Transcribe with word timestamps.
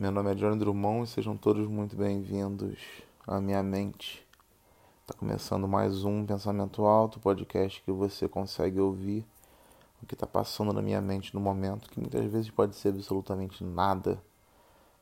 Meu 0.00 0.12
nome 0.12 0.30
é 0.30 0.34
Johnny 0.36 0.56
Drummond 0.56 1.02
e 1.02 1.12
sejam 1.12 1.36
todos 1.36 1.66
muito 1.66 1.96
bem-vindos 1.96 2.78
à 3.26 3.40
minha 3.40 3.60
mente. 3.64 4.24
Está 5.00 5.12
começando 5.12 5.66
mais 5.66 6.04
um 6.04 6.24
Pensamento 6.24 6.86
Alto, 6.86 7.18
podcast 7.18 7.82
que 7.82 7.90
você 7.90 8.28
consegue 8.28 8.78
ouvir 8.78 9.26
o 10.00 10.06
que 10.06 10.14
está 10.14 10.24
passando 10.24 10.72
na 10.72 10.80
minha 10.80 11.00
mente 11.00 11.34
no 11.34 11.40
momento, 11.40 11.90
que 11.90 11.98
muitas 11.98 12.24
vezes 12.30 12.48
pode 12.48 12.76
ser 12.76 12.90
absolutamente 12.90 13.64
nada. 13.64 14.22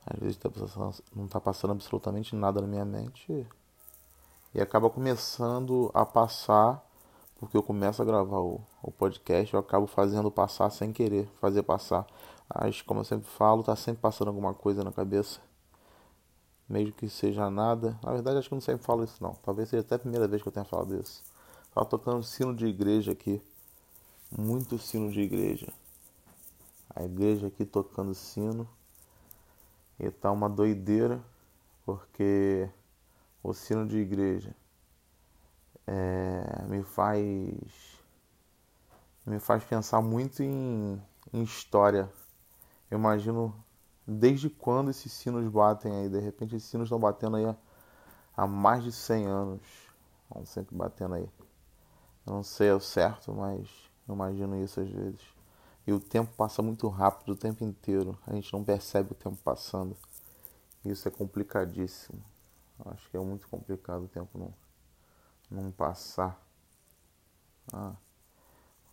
Às 0.06 0.18
vezes 0.18 0.38
tá 0.38 0.48
passando, 0.48 0.94
não 1.14 1.26
está 1.26 1.38
passando 1.42 1.72
absolutamente 1.72 2.34
nada 2.34 2.62
na 2.62 2.66
minha 2.66 2.86
mente 2.86 3.46
e 4.54 4.60
acaba 4.62 4.88
começando 4.88 5.90
a 5.92 6.06
passar, 6.06 6.82
porque 7.38 7.54
eu 7.54 7.62
começo 7.62 8.00
a 8.00 8.04
gravar 8.06 8.38
o, 8.38 8.62
o 8.82 8.90
podcast, 8.90 9.52
eu 9.52 9.60
acabo 9.60 9.86
fazendo 9.86 10.30
passar 10.30 10.70
sem 10.70 10.90
querer 10.90 11.28
fazer 11.38 11.62
passar. 11.64 12.06
Mas, 12.48 12.80
como 12.82 13.00
eu 13.00 13.04
sempre 13.04 13.28
falo, 13.28 13.62
tá 13.62 13.74
sempre 13.74 14.00
passando 14.00 14.28
alguma 14.28 14.54
coisa 14.54 14.84
na 14.84 14.92
cabeça. 14.92 15.40
Mesmo 16.68 16.92
que 16.92 17.08
seja 17.08 17.50
nada. 17.50 17.98
Na 18.02 18.12
verdade, 18.12 18.38
acho 18.38 18.48
que 18.48 18.54
eu 18.54 18.56
não 18.56 18.60
sempre 18.60 18.84
falo 18.84 19.04
isso, 19.04 19.22
não. 19.22 19.34
Talvez 19.34 19.68
seja 19.68 19.82
até 19.82 19.96
a 19.96 19.98
primeira 19.98 20.26
vez 20.28 20.42
que 20.42 20.48
eu 20.48 20.52
tenha 20.52 20.64
falado 20.64 20.96
isso. 20.96 21.22
Tava 21.74 21.86
tocando 21.86 22.22
sino 22.22 22.54
de 22.54 22.66
igreja 22.66 23.12
aqui. 23.12 23.42
Muito 24.36 24.78
sino 24.78 25.10
de 25.10 25.20
igreja. 25.20 25.72
A 26.94 27.04
igreja 27.04 27.48
aqui 27.48 27.64
tocando 27.64 28.14
sino. 28.14 28.68
E 29.98 30.10
tá 30.10 30.30
uma 30.30 30.48
doideira. 30.48 31.20
Porque 31.84 32.68
o 33.42 33.52
sino 33.52 33.86
de 33.86 33.98
igreja 33.98 34.54
é, 35.86 36.64
me 36.68 36.82
faz. 36.82 37.96
Me 39.24 39.40
faz 39.40 39.62
pensar 39.64 40.00
muito 40.00 40.42
em, 40.42 41.00
em 41.32 41.42
história 41.42 42.08
eu 42.90 42.98
imagino 42.98 43.54
desde 44.06 44.48
quando 44.48 44.90
esses 44.90 45.12
sinos 45.12 45.48
batem 45.48 45.92
aí. 45.92 46.08
De 46.08 46.20
repente 46.20 46.56
esses 46.56 46.68
sinos 46.68 46.86
estão 46.86 46.98
batendo 46.98 47.36
aí 47.36 47.44
há, 47.44 47.56
há 48.36 48.46
mais 48.46 48.84
de 48.84 48.92
100 48.92 49.26
anos. 49.26 49.62
Vão 50.30 50.44
sempre 50.44 50.74
batendo 50.76 51.14
aí. 51.14 51.28
Eu 52.26 52.34
não 52.34 52.42
sei 52.42 52.70
o 52.72 52.80
certo, 52.80 53.32
mas 53.32 53.68
eu 54.08 54.14
imagino 54.14 54.62
isso 54.62 54.80
às 54.80 54.88
vezes. 54.88 55.20
E 55.86 55.92
o 55.92 56.00
tempo 56.00 56.32
passa 56.36 56.62
muito 56.62 56.88
rápido 56.88 57.32
o 57.32 57.36
tempo 57.36 57.64
inteiro. 57.64 58.18
A 58.26 58.34
gente 58.34 58.52
não 58.52 58.64
percebe 58.64 59.12
o 59.12 59.14
tempo 59.14 59.36
passando. 59.44 59.96
Isso 60.84 61.06
é 61.06 61.10
complicadíssimo. 61.10 62.22
Eu 62.78 62.92
acho 62.92 63.08
que 63.08 63.16
é 63.16 63.20
muito 63.20 63.48
complicado 63.48 64.04
o 64.04 64.08
tempo 64.08 64.38
não, 64.38 64.54
não 65.50 65.70
passar. 65.70 66.40
Ah. 67.72 67.94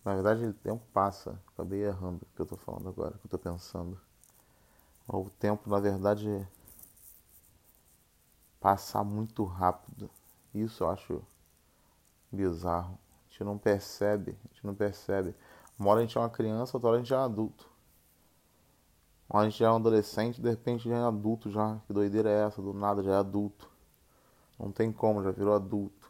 Na 0.04 0.14
verdade, 0.14 0.44
o 0.44 0.52
tempo 0.52 0.84
passa. 0.92 1.40
Acabei 1.52 1.84
errando 1.84 2.22
o 2.22 2.34
que 2.34 2.40
eu 2.40 2.44
estou 2.44 2.58
falando 2.58 2.88
agora, 2.88 3.14
o 3.16 3.18
que 3.18 3.24
eu 3.24 3.36
estou 3.36 3.38
pensando. 3.38 3.98
O 5.08 5.30
tempo, 5.30 5.68
na 5.68 5.80
verdade, 5.80 6.46
passa 8.60 9.02
muito 9.02 9.44
rápido. 9.44 10.10
Isso 10.54 10.84
eu 10.84 10.90
acho 10.90 11.22
bizarro. 12.30 12.98
A 13.26 13.30
gente 13.30 13.44
não 13.44 13.58
percebe, 13.58 14.36
a 14.44 14.54
gente 14.54 14.66
não 14.66 14.74
percebe. 14.74 15.34
Uma 15.78 15.90
hora 15.90 16.00
a 16.00 16.02
gente 16.02 16.16
é 16.16 16.20
uma 16.20 16.30
criança, 16.30 16.76
outra 16.76 16.90
hora 16.90 16.98
a 16.98 17.00
gente 17.02 17.12
é 17.12 17.16
um 17.16 17.24
adulto. 17.24 17.68
Uma 19.28 19.40
hora 19.40 19.48
a 19.48 19.50
gente 19.50 19.64
é 19.64 19.70
um 19.70 19.76
adolescente, 19.76 20.40
de 20.40 20.48
repente 20.48 20.88
já 20.88 20.96
é 20.96 21.02
adulto 21.02 21.50
já. 21.50 21.78
Que 21.86 21.92
doideira 21.92 22.30
é 22.30 22.46
essa? 22.46 22.62
Do 22.62 22.72
nada 22.72 23.02
já 23.02 23.12
é 23.12 23.16
adulto. 23.16 23.70
Não 24.58 24.70
tem 24.70 24.92
como, 24.92 25.22
já 25.22 25.30
virou 25.30 25.54
adulto. 25.54 26.03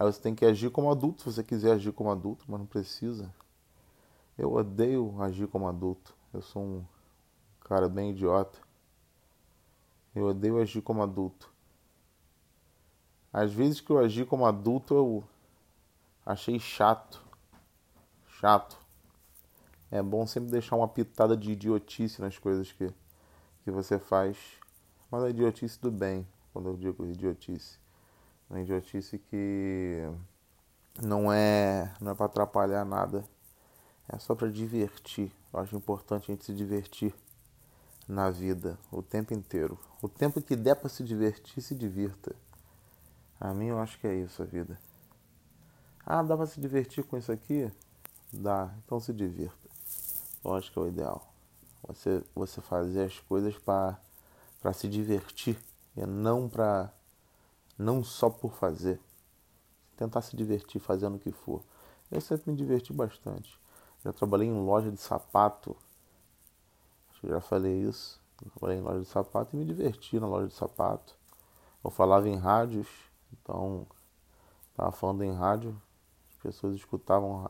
Aí 0.00 0.06
você 0.06 0.20
tem 0.20 0.32
que 0.32 0.44
agir 0.44 0.70
como 0.70 0.92
adulto 0.92 1.22
se 1.22 1.32
você 1.32 1.42
quiser 1.42 1.72
agir 1.72 1.90
como 1.90 2.08
adulto, 2.08 2.44
mas 2.46 2.60
não 2.60 2.66
precisa. 2.66 3.34
Eu 4.38 4.52
odeio 4.52 5.20
agir 5.20 5.48
como 5.48 5.66
adulto. 5.66 6.14
Eu 6.32 6.40
sou 6.40 6.62
um 6.62 6.84
cara 7.62 7.88
bem 7.88 8.12
idiota. 8.12 8.60
Eu 10.14 10.26
odeio 10.26 10.60
agir 10.60 10.82
como 10.82 11.02
adulto. 11.02 11.52
Às 13.32 13.52
vezes 13.52 13.80
que 13.80 13.90
eu 13.90 13.98
agi 13.98 14.24
como 14.24 14.46
adulto 14.46 14.94
eu 14.94 15.24
achei 16.24 16.60
chato. 16.60 17.20
Chato. 18.38 18.78
É 19.90 20.00
bom 20.00 20.24
sempre 20.28 20.48
deixar 20.48 20.76
uma 20.76 20.86
pitada 20.86 21.36
de 21.36 21.50
idiotice 21.50 22.20
nas 22.20 22.38
coisas 22.38 22.70
que, 22.70 22.88
que 23.64 23.70
você 23.72 23.98
faz. 23.98 24.38
Mas 25.10 25.24
a 25.24 25.30
idiotice 25.30 25.80
do 25.80 25.90
bem, 25.90 26.24
quando 26.52 26.68
eu 26.68 26.76
digo 26.76 27.04
idiotice. 27.04 27.80
Uma 28.48 28.60
idiotice 28.60 29.18
que 29.18 30.02
não 31.02 31.32
é, 31.32 31.94
não 32.00 32.12
é 32.12 32.14
para 32.14 32.26
atrapalhar 32.26 32.84
nada. 32.84 33.24
É 34.08 34.18
só 34.18 34.34
para 34.34 34.50
divertir. 34.50 35.30
Eu 35.52 35.60
acho 35.60 35.76
importante 35.76 36.30
a 36.30 36.34
gente 36.34 36.44
se 36.44 36.54
divertir 36.54 37.14
na 38.08 38.30
vida 38.30 38.78
o 38.90 39.02
tempo 39.02 39.34
inteiro. 39.34 39.78
O 40.00 40.08
tempo 40.08 40.40
que 40.40 40.56
der 40.56 40.76
para 40.76 40.88
se 40.88 41.04
divertir, 41.04 41.62
se 41.62 41.74
divirta. 41.74 42.34
A 43.38 43.52
mim 43.52 43.66
eu 43.66 43.78
acho 43.78 43.98
que 44.00 44.06
é 44.06 44.14
isso 44.14 44.42
a 44.42 44.46
vida. 44.46 44.78
Ah, 46.04 46.22
dá 46.22 46.36
para 46.36 46.46
se 46.46 46.58
divertir 46.58 47.04
com 47.04 47.18
isso 47.18 47.30
aqui? 47.30 47.70
Dá, 48.32 48.72
então 48.84 48.98
se 48.98 49.12
divirta. 49.12 49.68
Eu 50.42 50.54
acho 50.54 50.72
que 50.72 50.78
é 50.78 50.82
o 50.82 50.88
ideal. 50.88 51.32
Você, 51.86 52.24
você 52.34 52.60
fazer 52.60 53.04
as 53.04 53.18
coisas 53.20 53.56
para 53.58 54.72
se 54.72 54.88
divertir 54.88 55.58
e 55.96 56.06
não 56.06 56.48
para 56.48 56.92
não 57.78 58.02
só 58.02 58.28
por 58.28 58.52
fazer. 58.52 59.00
Tentar 59.96 60.22
se 60.22 60.36
divertir 60.36 60.80
fazendo 60.80 61.14
o 61.14 61.18
que 61.18 61.30
for. 61.30 61.62
Eu 62.10 62.20
sempre 62.20 62.50
me 62.50 62.56
diverti 62.56 62.92
bastante. 62.92 63.58
Já 64.04 64.12
trabalhei 64.12 64.48
em 64.48 64.64
loja 64.64 64.90
de 64.90 65.00
sapato. 65.00 65.76
Acho 67.10 67.20
que 67.20 67.28
já 67.28 67.40
falei 67.40 67.82
isso. 67.82 68.20
Eu 68.44 68.50
trabalhei 68.50 68.78
em 68.78 68.82
loja 68.82 69.00
de 69.00 69.06
sapato 69.06 69.54
e 69.54 69.58
me 69.58 69.64
diverti 69.64 70.18
na 70.18 70.26
loja 70.26 70.48
de 70.48 70.54
sapato. 70.54 71.16
Eu 71.82 71.90
falava 71.90 72.28
em 72.28 72.36
rádios, 72.36 72.88
então 73.32 73.86
estava 74.70 74.90
falando 74.92 75.24
em 75.24 75.32
rádio, 75.32 75.80
as 76.32 76.42
pessoas 76.42 76.74
escutavam 76.74 77.48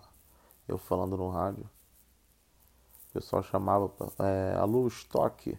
eu 0.67 0.77
falando 0.78 1.17
no 1.17 1.31
rádio. 1.31 1.69
O 3.09 3.12
pessoal 3.12 3.43
chamava 3.43 3.91
é, 4.21 4.55
alô 4.56 4.87
estoque. 4.87 5.59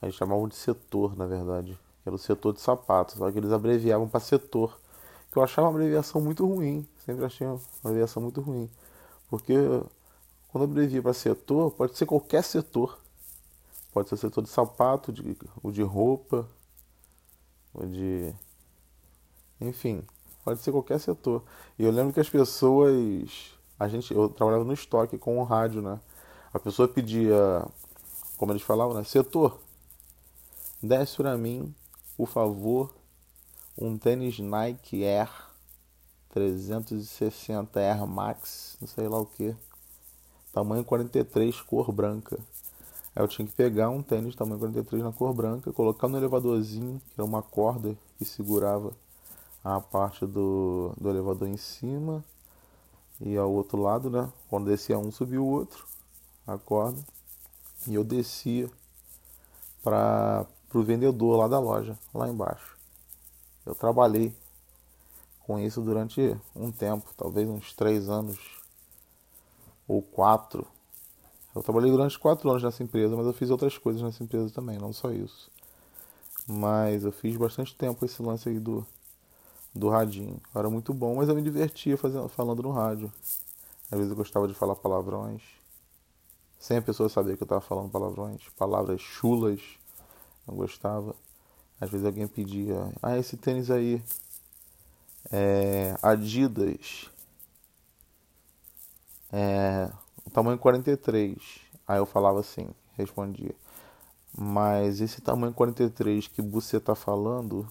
Eles 0.00 0.14
chamavam 0.14 0.46
de 0.46 0.54
setor, 0.54 1.16
na 1.16 1.26
verdade 1.26 1.78
era 2.08 2.16
o 2.16 2.18
setor 2.18 2.52
de 2.52 2.60
sapatos, 2.60 3.16
só 3.16 3.30
que 3.30 3.38
eles 3.38 3.52
abreviavam 3.52 4.08
para 4.08 4.20
setor, 4.20 4.78
que 5.30 5.38
eu 5.38 5.42
achava 5.42 5.68
uma 5.68 5.74
abreviação 5.74 6.20
muito 6.20 6.46
ruim, 6.46 6.86
sempre 7.04 7.24
achei 7.24 7.46
uma 7.46 7.60
abreviação 7.84 8.22
muito 8.22 8.40
ruim, 8.40 8.68
porque 9.30 9.54
quando 10.48 10.64
abrevia 10.64 11.02
para 11.02 11.12
setor, 11.12 11.70
pode 11.72 11.96
ser 11.96 12.06
qualquer 12.06 12.42
setor, 12.42 12.98
pode 13.92 14.08
ser 14.08 14.16
setor 14.16 14.42
de 14.42 14.48
sapato, 14.48 15.12
de, 15.12 15.36
ou 15.62 15.70
de 15.70 15.82
roupa, 15.82 16.48
ou 17.74 17.86
de. 17.86 18.34
Enfim, 19.60 20.02
pode 20.44 20.60
ser 20.60 20.72
qualquer 20.72 20.98
setor. 20.98 21.42
E 21.78 21.84
eu 21.84 21.90
lembro 21.90 22.12
que 22.12 22.20
as 22.20 22.28
pessoas. 22.28 23.52
A 23.78 23.86
gente, 23.86 24.12
eu 24.12 24.28
trabalhava 24.28 24.64
no 24.64 24.72
estoque 24.72 25.18
com 25.18 25.38
o 25.38 25.44
rádio, 25.44 25.82
né? 25.82 26.00
A 26.52 26.58
pessoa 26.58 26.88
pedia, 26.88 27.64
como 28.36 28.50
eles 28.50 28.62
falavam, 28.62 28.94
né? 28.94 29.04
Setor, 29.04 29.60
desce 30.82 31.16
para 31.18 31.36
mim 31.36 31.74
por 32.18 32.26
favor, 32.26 32.92
um 33.80 33.96
tênis 33.96 34.40
Nike 34.40 35.04
Air 35.04 35.30
360 36.30 37.78
Air 37.78 38.04
Max, 38.08 38.76
não 38.80 38.88
sei 38.88 39.06
lá 39.06 39.20
o 39.20 39.24
que, 39.24 39.54
tamanho 40.52 40.84
43, 40.84 41.60
cor 41.60 41.92
branca. 41.92 42.36
Aí 43.14 43.22
eu 43.22 43.28
tinha 43.28 43.46
que 43.46 43.54
pegar 43.54 43.88
um 43.90 44.02
tênis 44.02 44.34
tamanho 44.34 44.58
43 44.58 45.00
na 45.04 45.12
cor 45.12 45.32
branca, 45.32 45.72
colocar 45.72 46.08
no 46.08 46.16
elevadorzinho, 46.16 47.00
que 47.06 47.20
era 47.20 47.24
uma 47.24 47.40
corda 47.40 47.96
que 48.18 48.24
segurava 48.24 48.92
a 49.62 49.80
parte 49.80 50.26
do, 50.26 50.92
do 51.00 51.08
elevador 51.08 51.46
em 51.46 51.56
cima 51.56 52.24
e 53.20 53.36
ao 53.36 53.52
outro 53.52 53.80
lado, 53.80 54.10
né? 54.10 54.28
Quando 54.50 54.66
descia 54.66 54.98
um, 54.98 55.12
subia 55.12 55.40
o 55.40 55.46
outro, 55.46 55.86
a 56.44 56.58
corda. 56.58 56.98
E 57.86 57.94
eu 57.94 58.02
descia 58.02 58.68
para 59.84 60.46
para 60.68 60.78
o 60.78 60.82
vendedor 60.82 61.36
lá 61.36 61.48
da 61.48 61.58
loja, 61.58 61.98
lá 62.12 62.28
embaixo. 62.28 62.76
Eu 63.64 63.74
trabalhei 63.74 64.34
com 65.40 65.58
isso 65.58 65.80
durante 65.80 66.36
um 66.54 66.70
tempo, 66.70 67.08
talvez 67.16 67.48
uns 67.48 67.72
três 67.72 68.08
anos 68.08 68.38
ou 69.86 70.02
quatro. 70.02 70.66
Eu 71.54 71.62
trabalhei 71.62 71.90
durante 71.90 72.18
quatro 72.18 72.50
anos 72.50 72.62
nessa 72.62 72.82
empresa, 72.82 73.16
mas 73.16 73.26
eu 73.26 73.32
fiz 73.32 73.50
outras 73.50 73.78
coisas 73.78 74.02
nessa 74.02 74.22
empresa 74.22 74.52
também, 74.52 74.78
não 74.78 74.92
só 74.92 75.10
isso. 75.10 75.50
Mas 76.46 77.04
eu 77.04 77.12
fiz 77.12 77.36
bastante 77.36 77.74
tempo 77.74 78.04
esse 78.04 78.22
lance 78.22 78.48
aí 78.48 78.58
do, 78.58 78.86
do 79.74 79.88
radinho. 79.88 80.40
Era 80.54 80.68
muito 80.68 80.92
bom, 80.92 81.16
mas 81.16 81.28
eu 81.28 81.34
me 81.34 81.42
divertia 81.42 81.96
fazendo, 81.96 82.28
falando 82.28 82.62
no 82.62 82.70
rádio. 82.70 83.12
Às 83.90 83.98
vezes 83.98 84.10
eu 84.10 84.16
gostava 84.16 84.46
de 84.46 84.54
falar 84.54 84.76
palavrões. 84.76 85.42
Sem 86.58 86.76
a 86.76 86.82
pessoa 86.82 87.08
saber 87.08 87.36
que 87.36 87.42
eu 87.42 87.46
estava 87.46 87.60
falando 87.60 87.90
palavrões, 87.90 88.42
palavras 88.56 89.00
chulas 89.00 89.60
gostava. 90.54 91.14
Às 91.80 91.90
vezes 91.90 92.06
alguém 92.06 92.26
pedia, 92.26 92.92
ah, 93.02 93.16
esse 93.18 93.36
tênis 93.36 93.70
aí 93.70 94.02
é 95.30 95.96
Adidas, 96.02 97.08
é 99.32 99.90
o 100.26 100.30
tamanho 100.30 100.58
43. 100.58 101.36
Aí 101.86 101.98
eu 101.98 102.06
falava 102.06 102.40
assim, 102.40 102.68
respondia, 102.96 103.54
Mas 104.36 105.00
esse 105.00 105.20
tamanho 105.20 105.54
43 105.54 106.28
que 106.28 106.42
você 106.42 106.78
está 106.78 106.94
falando, 106.94 107.66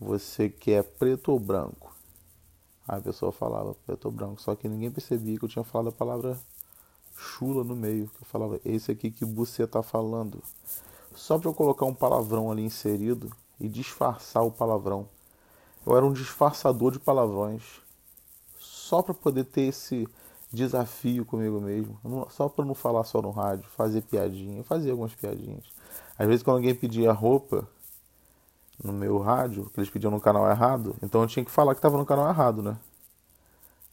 você 0.00 0.48
quer 0.48 0.84
preto 0.84 1.32
ou 1.32 1.38
branco? 1.40 1.94
Aí 2.86 2.98
a 2.98 3.02
pessoa 3.02 3.32
falava 3.32 3.74
preto 3.86 4.06
ou 4.06 4.12
branco, 4.12 4.40
só 4.42 4.54
que 4.54 4.68
ninguém 4.68 4.90
percebia 4.90 5.38
que 5.38 5.44
eu 5.44 5.48
tinha 5.48 5.64
falado 5.64 5.88
a 5.88 5.92
palavra 5.92 6.38
chula 7.16 7.64
no 7.64 7.76
meio. 7.76 8.08
Que 8.08 8.22
eu 8.22 8.26
falava, 8.26 8.60
esse 8.64 8.90
aqui 8.92 9.10
que 9.10 9.24
você 9.24 9.64
está 9.64 9.82
falando. 9.82 10.42
Só 11.14 11.38
para 11.38 11.48
eu 11.48 11.54
colocar 11.54 11.86
um 11.86 11.94
palavrão 11.94 12.50
ali 12.50 12.62
inserido 12.62 13.30
e 13.60 13.68
disfarçar 13.68 14.44
o 14.44 14.50
palavrão. 14.50 15.08
Eu 15.86 15.96
era 15.96 16.04
um 16.04 16.12
disfarçador 16.12 16.92
de 16.92 16.98
palavrões. 16.98 17.62
Só 18.58 19.00
para 19.02 19.14
poder 19.14 19.44
ter 19.44 19.62
esse 19.62 20.08
desafio 20.52 21.24
comigo 21.24 21.60
mesmo. 21.60 21.98
Só 22.30 22.48
para 22.48 22.64
não 22.64 22.74
falar 22.74 23.04
só 23.04 23.22
no 23.22 23.30
rádio, 23.30 23.68
fazer 23.76 24.02
piadinha. 24.02 24.58
Eu 24.58 24.64
fazia 24.64 24.92
algumas 24.92 25.14
piadinhas. 25.14 25.64
Às 26.18 26.26
vezes 26.26 26.42
quando 26.42 26.56
alguém 26.56 26.74
pedia 26.74 27.12
roupa 27.12 27.66
no 28.82 28.92
meu 28.92 29.18
rádio, 29.18 29.70
que 29.70 29.78
eles 29.78 29.90
pediam 29.90 30.10
no 30.10 30.20
canal 30.20 30.48
errado, 30.50 30.96
então 31.02 31.22
eu 31.22 31.28
tinha 31.28 31.44
que 31.44 31.50
falar 31.50 31.74
que 31.74 31.78
estava 31.78 31.96
no 31.96 32.06
canal 32.06 32.28
errado, 32.28 32.62
né? 32.62 32.76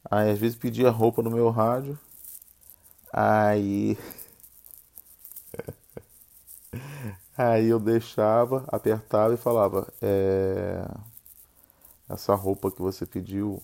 Aí 0.09 0.31
às 0.31 0.39
vezes 0.39 0.57
pedia 0.57 0.89
roupa 0.89 1.21
no 1.21 1.29
meu 1.29 1.50
rádio. 1.50 1.97
Aí 3.13 3.97
Aí 7.38 7.68
eu 7.68 7.80
deixava, 7.80 8.66
apertava 8.68 9.33
e 9.33 9.38
falava: 9.38 9.88
é, 10.01 10.86
Essa 12.10 12.36
roupa 12.36 12.72
que 12.72 12.81
você 12.81 13.06
pediu 13.06 13.62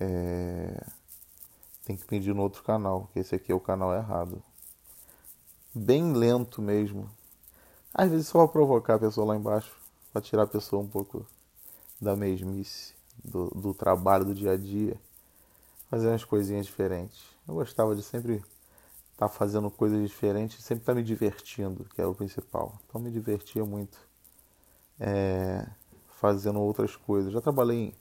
é, 0.00 0.84
tem 1.84 1.96
que 1.96 2.04
pedir 2.04 2.34
no 2.34 2.42
outro 2.42 2.62
canal, 2.62 3.08
que 3.12 3.20
esse 3.20 3.34
aqui 3.34 3.52
é 3.52 3.54
o 3.54 3.60
canal 3.60 3.94
errado. 3.94 4.42
Bem 5.74 6.12
lento 6.12 6.60
mesmo. 6.60 7.08
Às 7.94 8.10
vezes 8.10 8.28
só 8.28 8.44
pra 8.46 8.52
provocar 8.52 8.94
a 8.94 8.98
pessoa 8.98 9.26
lá 9.26 9.36
embaixo, 9.36 9.74
para 10.12 10.22
tirar 10.22 10.42
a 10.42 10.46
pessoa 10.46 10.82
um 10.82 10.88
pouco 10.88 11.26
da 12.00 12.16
mesmice, 12.16 12.94
do, 13.22 13.48
do 13.50 13.72
trabalho 13.72 14.24
do 14.24 14.34
dia 14.34 14.52
a 14.52 14.56
dia, 14.56 15.00
fazer 15.88 16.08
umas 16.08 16.24
coisinhas 16.24 16.66
diferentes. 16.66 17.22
Eu 17.46 17.54
gostava 17.54 17.94
de 17.94 18.02
sempre 18.02 18.42
estar 19.22 19.28
tá 19.28 19.28
fazendo 19.28 19.70
coisas 19.70 20.00
diferentes, 20.08 20.62
sempre 20.64 20.82
estar 20.82 20.92
tá 20.92 20.96
me 20.96 21.02
divertindo, 21.02 21.84
que 21.94 22.00
é 22.00 22.06
o 22.06 22.14
principal. 22.14 22.78
Então 22.86 23.00
me 23.00 23.10
divertia 23.10 23.64
muito 23.64 23.98
é, 24.98 25.66
fazendo 26.20 26.60
outras 26.60 26.96
coisas. 26.96 27.32
Já 27.32 27.40
trabalhei 27.40 27.94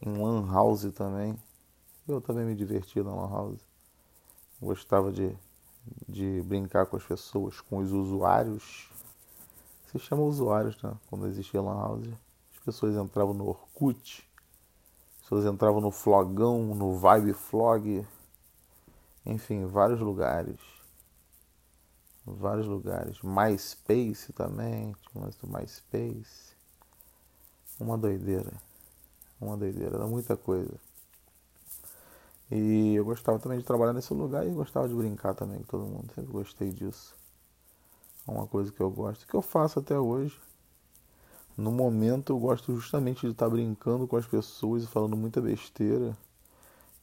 em, 0.00 0.10
em 0.10 0.22
lan 0.22 0.50
house 0.52 0.90
também. 0.94 1.38
Eu 2.06 2.20
também 2.20 2.44
me 2.44 2.54
divertia 2.54 3.02
na 3.02 3.14
lan 3.14 3.30
house. 3.30 3.60
Gostava 4.60 5.10
de, 5.10 5.36
de 6.08 6.42
brincar 6.42 6.86
com 6.86 6.96
as 6.96 7.04
pessoas, 7.04 7.60
com 7.60 7.78
os 7.78 7.92
usuários. 7.92 8.90
Se 9.90 9.98
chama 9.98 10.22
usuários, 10.22 10.80
né? 10.82 10.92
Quando 11.08 11.26
existia 11.26 11.62
lan 11.62 11.76
house. 11.76 12.08
As 12.52 12.64
pessoas 12.64 12.94
entravam 12.94 13.32
no 13.32 13.48
Orkut, 13.48 14.28
as 15.16 15.22
pessoas 15.22 15.46
entravam 15.46 15.80
no 15.80 15.90
Flogão, 15.90 16.74
no 16.74 16.94
Vibe 16.94 17.32
Flog, 17.32 18.06
enfim, 19.24 19.66
vários 19.66 20.00
lugares. 20.00 20.60
Vários 22.24 22.66
lugares. 22.66 23.20
MySpace 23.22 24.32
também. 24.32 24.94
Tinha 25.10 25.24
um 25.24 25.28
do 25.28 25.58
MySpace. 25.58 26.54
Uma 27.78 27.98
doideira. 27.98 28.52
Uma 29.40 29.56
doideira. 29.56 29.96
Era 29.96 30.06
muita 30.06 30.36
coisa. 30.36 30.74
E 32.50 32.94
eu 32.94 33.04
gostava 33.04 33.38
também 33.38 33.58
de 33.58 33.64
trabalhar 33.64 33.92
nesse 33.92 34.12
lugar 34.12 34.46
e 34.46 34.50
gostava 34.50 34.88
de 34.88 34.94
brincar 34.94 35.34
também 35.34 35.58
com 35.60 35.66
todo 35.66 35.86
mundo. 35.86 36.12
Sempre 36.14 36.32
gostei 36.32 36.70
disso. 36.70 37.14
É 38.26 38.30
uma 38.30 38.46
coisa 38.46 38.72
que 38.72 38.80
eu 38.80 38.90
gosto, 38.90 39.26
que 39.26 39.34
eu 39.34 39.42
faço 39.42 39.78
até 39.78 39.98
hoje. 39.98 40.38
No 41.56 41.70
momento 41.70 42.32
eu 42.32 42.38
gosto 42.38 42.74
justamente 42.74 43.26
de 43.26 43.32
estar 43.32 43.48
brincando 43.48 44.06
com 44.06 44.16
as 44.16 44.26
pessoas 44.26 44.84
e 44.84 44.86
falando 44.86 45.16
muita 45.16 45.40
besteira 45.40 46.16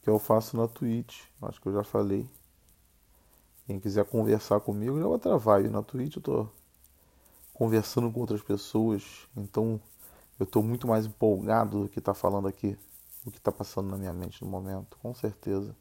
que 0.02 0.10
eu 0.10 0.18
faço 0.18 0.56
na 0.56 0.66
Twitch. 0.68 1.24
Acho 1.42 1.60
que 1.60 1.68
eu 1.68 1.72
já 1.72 1.84
falei. 1.84 2.28
Quem 3.66 3.78
quiser 3.78 4.04
conversar 4.04 4.60
comigo 4.60 4.98
é 4.98 5.04
outra 5.04 5.36
vibe. 5.36 5.68
Na 5.68 5.82
Twitch 5.82 6.16
eu 6.16 6.22
tô 6.22 6.48
conversando 7.52 8.10
com 8.10 8.20
outras 8.20 8.40
pessoas, 8.40 9.28
então 9.36 9.80
eu 10.38 10.46
tô 10.46 10.62
muito 10.62 10.86
mais 10.86 11.06
empolgado 11.06 11.82
do 11.82 11.88
que 11.88 12.00
tá 12.00 12.14
falando 12.14 12.46
aqui, 12.46 12.78
o 13.26 13.30
que 13.32 13.40
tá 13.40 13.50
passando 13.50 13.90
na 13.90 13.96
minha 13.96 14.12
mente 14.12 14.44
no 14.44 14.48
momento, 14.50 14.96
com 15.02 15.12
certeza. 15.12 15.74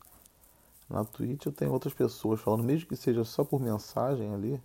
Na 0.89 1.05
Twitch 1.05 1.45
eu 1.45 1.51
tenho 1.51 1.71
outras 1.71 1.93
pessoas 1.93 2.41
falando, 2.41 2.63
mesmo 2.63 2.87
que 2.87 2.95
seja 2.95 3.23
só 3.23 3.43
por 3.43 3.61
mensagem 3.61 4.33
ali. 4.33 4.61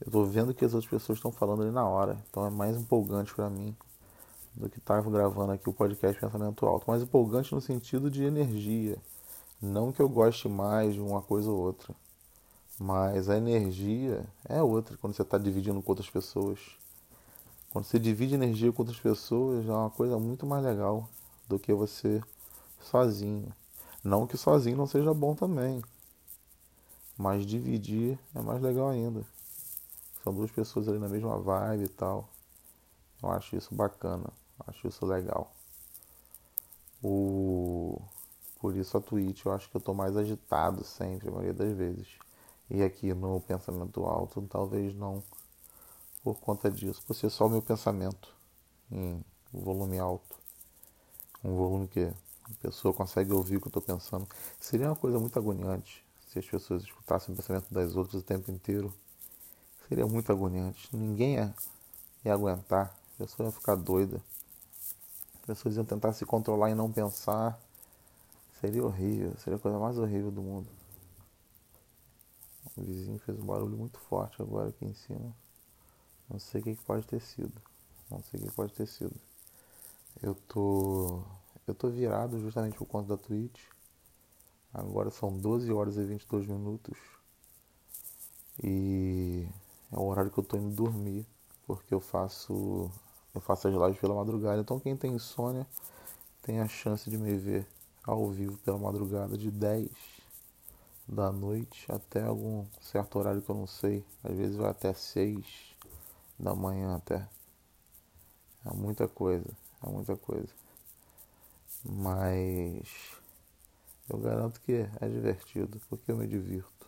Eu 0.00 0.10
tô 0.10 0.24
vendo 0.24 0.54
que 0.54 0.64
as 0.64 0.72
outras 0.72 0.90
pessoas 0.90 1.18
estão 1.18 1.30
falando 1.30 1.62
ali 1.62 1.70
na 1.70 1.86
hora, 1.86 2.18
então 2.30 2.46
é 2.46 2.50
mais 2.50 2.76
empolgante 2.76 3.34
para 3.34 3.50
mim 3.50 3.76
do 4.54 4.68
que 4.68 4.78
estava 4.78 5.10
gravando 5.10 5.52
aqui 5.52 5.68
o 5.68 5.72
podcast 5.72 6.20
Pensamento 6.20 6.66
Alto, 6.66 6.84
mas 6.86 7.02
empolgante 7.02 7.54
no 7.54 7.60
sentido 7.60 8.10
de 8.10 8.24
energia. 8.24 8.98
Não 9.60 9.92
que 9.92 10.00
eu 10.00 10.08
goste 10.08 10.48
mais 10.48 10.94
de 10.94 11.00
uma 11.00 11.22
coisa 11.22 11.50
ou 11.50 11.58
outra, 11.58 11.94
mas 12.78 13.28
a 13.28 13.36
energia 13.36 14.26
é 14.48 14.62
outra 14.62 14.96
quando 14.96 15.14
você 15.14 15.22
está 15.22 15.36
dividindo 15.36 15.82
com 15.82 15.92
outras 15.92 16.08
pessoas. 16.08 16.58
Quando 17.70 17.84
você 17.84 17.98
divide 17.98 18.34
energia 18.34 18.72
com 18.72 18.82
outras 18.82 18.98
pessoas, 18.98 19.68
é 19.68 19.70
uma 19.70 19.90
coisa 19.90 20.18
muito 20.18 20.46
mais 20.46 20.64
legal 20.64 21.08
do 21.48 21.58
que 21.58 21.72
você 21.72 22.22
sozinho. 22.80 23.52
Não 24.02 24.26
que 24.26 24.36
sozinho 24.36 24.76
não 24.76 24.86
seja 24.86 25.12
bom 25.12 25.34
também, 25.34 25.82
mas 27.16 27.44
dividir 27.44 28.18
é 28.34 28.40
mais 28.40 28.62
legal 28.62 28.88
ainda. 28.88 29.24
São 30.24 30.34
duas 30.34 30.50
pessoas 30.50 30.88
ali 30.88 30.98
na 30.98 31.08
mesma 31.08 31.38
vibe 31.38 31.84
e 31.84 31.88
tal. 31.88 32.28
Eu 33.22 33.30
acho 33.30 33.56
isso 33.56 33.74
bacana. 33.74 34.39
Acho 34.66 34.88
isso 34.88 35.04
legal. 35.06 35.52
O... 37.02 38.00
Por 38.60 38.76
isso 38.76 38.96
a 38.96 39.00
Twitch 39.00 39.46
eu 39.46 39.52
acho 39.52 39.70
que 39.70 39.76
eu 39.76 39.80
tô 39.80 39.94
mais 39.94 40.16
agitado 40.16 40.84
sempre, 40.84 41.28
a 41.28 41.32
maioria 41.32 41.54
das 41.54 41.72
vezes. 41.76 42.08
E 42.68 42.82
aqui 42.82 43.12
no 43.14 43.40
pensamento 43.40 44.04
alto, 44.04 44.42
talvez 44.42 44.94
não 44.94 45.22
por 46.22 46.38
conta 46.38 46.70
disso. 46.70 47.02
Por 47.06 47.14
ser 47.14 47.30
só 47.30 47.46
o 47.46 47.50
meu 47.50 47.62
pensamento 47.62 48.34
em 48.92 49.24
volume 49.52 49.98
alto. 49.98 50.36
Um 51.42 51.56
volume 51.56 51.88
que 51.88 52.04
a 52.04 52.54
pessoa 52.60 52.92
consegue 52.92 53.32
ouvir 53.32 53.56
o 53.56 53.60
que 53.60 53.66
eu 53.66 53.70
estou 53.70 53.82
pensando. 53.82 54.28
Seria 54.60 54.88
uma 54.88 54.96
coisa 54.96 55.18
muito 55.18 55.38
agoniante 55.38 56.04
se 56.28 56.38
as 56.38 56.46
pessoas 56.46 56.82
escutassem 56.82 57.34
o 57.34 57.36
pensamento 57.36 57.72
das 57.72 57.96
outras 57.96 58.22
o 58.22 58.24
tempo 58.24 58.50
inteiro. 58.52 58.92
Seria 59.88 60.06
muito 60.06 60.30
agoniante. 60.30 60.88
Ninguém 60.94 61.34
ia, 61.34 61.54
ia 62.24 62.34
aguentar. 62.34 62.94
A 63.14 63.24
pessoa 63.24 63.48
ia 63.48 63.52
ficar 63.52 63.74
doida 63.74 64.20
pessoas 65.46 65.76
iam 65.76 65.84
tentar 65.84 66.12
se 66.12 66.24
controlar 66.24 66.70
e 66.70 66.74
não 66.74 66.90
pensar. 66.90 67.58
Seria 68.60 68.84
horrível, 68.84 69.34
seria 69.38 69.56
a 69.56 69.60
coisa 69.60 69.78
mais 69.78 69.98
horrível 69.98 70.30
do 70.30 70.42
mundo. 70.42 70.68
O 72.76 72.82
vizinho 72.82 73.18
fez 73.18 73.38
um 73.38 73.44
barulho 73.44 73.76
muito 73.76 73.98
forte 73.98 74.40
agora 74.40 74.68
aqui 74.68 74.84
em 74.84 74.94
cima. 74.94 75.34
Não 76.28 76.38
sei 76.38 76.60
o 76.60 76.64
que 76.64 76.74
pode 76.76 77.06
ter 77.06 77.20
sido. 77.20 77.60
Não 78.10 78.22
sei 78.22 78.40
o 78.40 78.44
que 78.44 78.52
pode 78.52 78.72
ter 78.72 78.86
sido. 78.86 79.14
Eu 80.22 80.34
tô. 80.34 81.22
Eu 81.66 81.74
tô 81.74 81.88
virado 81.88 82.38
justamente 82.40 82.76
por 82.76 82.86
conta 82.86 83.16
da 83.16 83.16
Twitch. 83.16 83.60
Agora 84.72 85.10
são 85.10 85.36
12 85.36 85.72
horas 85.72 85.96
e 85.96 86.04
22 86.04 86.46
minutos. 86.46 86.98
E 88.62 89.48
é 89.92 89.96
o 89.96 90.04
horário 90.04 90.30
que 90.30 90.38
eu 90.38 90.44
tô 90.44 90.56
indo 90.56 90.74
dormir. 90.74 91.26
Porque 91.66 91.92
eu 91.92 92.00
faço 92.00 92.90
eu 93.34 93.40
faço 93.40 93.68
as 93.68 93.74
lives 93.74 93.98
pela 94.00 94.14
madrugada. 94.14 94.60
Então 94.60 94.80
quem 94.80 94.96
tem 94.96 95.14
insônia 95.14 95.66
tem 96.42 96.60
a 96.60 96.68
chance 96.68 97.08
de 97.08 97.16
me 97.16 97.36
ver 97.36 97.66
ao 98.02 98.30
vivo 98.30 98.56
pela 98.58 98.78
madrugada 98.78 99.36
de 99.36 99.50
10 99.50 99.88
da 101.06 101.32
noite 101.32 101.90
até 101.90 102.22
algum 102.22 102.64
certo 102.80 103.18
horário 103.18 103.42
que 103.42 103.50
eu 103.50 103.54
não 103.54 103.66
sei. 103.66 104.04
Às 104.22 104.36
vezes 104.36 104.56
vai 104.56 104.70
até 104.70 104.92
6 104.92 105.44
da 106.38 106.54
manhã 106.54 106.96
até. 106.96 107.28
É 108.64 108.72
muita 108.74 109.08
coisa, 109.08 109.50
é 109.84 109.88
muita 109.88 110.16
coisa. 110.16 110.52
Mas 111.84 113.16
eu 114.08 114.18
garanto 114.18 114.60
que 114.60 114.86
é 115.00 115.08
divertido, 115.08 115.80
porque 115.88 116.10
eu 116.10 116.16
me 116.16 116.26
divirto. 116.26 116.86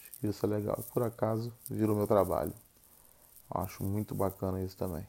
Acho 0.00 0.12
que 0.12 0.26
isso 0.26 0.46
é 0.46 0.48
legal. 0.48 0.78
Por 0.92 1.02
acaso 1.02 1.52
virou 1.68 1.96
meu 1.96 2.06
trabalho. 2.06 2.54
Acho 3.50 3.84
muito 3.84 4.14
bacana 4.14 4.62
isso 4.62 4.76
também. 4.76 5.06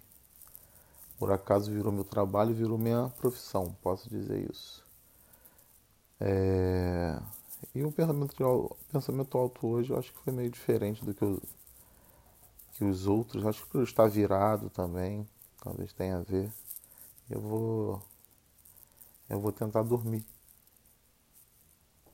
Por 1.17 1.31
acaso 1.31 1.71
virou 1.71 1.91
meu 1.91 2.03
trabalho, 2.03 2.53
virou 2.53 2.77
minha 2.77 3.09
profissão, 3.09 3.75
posso 3.81 4.09
dizer 4.09 4.49
isso. 4.49 4.85
É... 6.19 7.19
E 7.73 7.83
o 7.83 7.91
pensamento, 7.91 8.77
pensamento 8.91 9.37
alto 9.37 9.67
hoje 9.67 9.91
eu 9.91 9.97
acho 9.97 10.11
que 10.13 10.19
foi 10.19 10.33
meio 10.33 10.49
diferente 10.49 11.03
do 11.03 11.13
que, 11.13 11.23
eu, 11.23 11.41
que 12.73 12.83
os 12.83 13.07
outros. 13.07 13.45
Acho 13.45 13.63
que 13.63 13.69
por 13.69 13.83
estar 13.83 14.07
virado 14.07 14.69
também, 14.69 15.27
talvez 15.63 15.91
tenha 15.93 16.17
a 16.17 16.21
ver. 16.21 16.51
Eu 17.29 17.41
vou. 17.41 18.01
Eu 19.29 19.39
vou 19.39 19.51
tentar 19.51 19.83
dormir. 19.83 20.25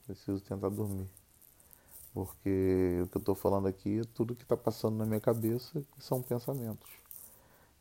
Preciso 0.05 0.41
tentar 0.41 0.69
dormir. 0.69 1.09
Porque 2.13 3.01
o 3.03 3.07
que 3.07 3.17
eu 3.17 3.19
estou 3.19 3.35
falando 3.35 3.67
aqui 3.67 3.99
é 3.99 4.03
tudo 4.13 4.35
que 4.35 4.43
está 4.43 4.55
passando 4.55 4.97
na 4.97 5.05
minha 5.05 5.19
cabeça 5.19 5.83
são 5.97 6.21
pensamentos. 6.21 7.02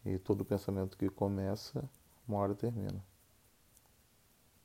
E 0.05 0.19
todo 0.19 0.45
pensamento 0.45 0.97
que 0.97 1.09
começa, 1.09 1.89
uma 2.27 2.39
hora 2.39 2.55
termina. 2.55 3.03